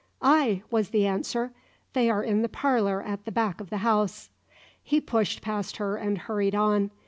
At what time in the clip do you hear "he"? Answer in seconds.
4.81-4.99